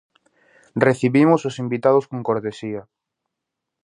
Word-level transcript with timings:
Recibimos 0.87 1.41
os 1.49 1.55
invitados 1.63 2.05
con 2.11 2.19
cortesía. 2.27 2.81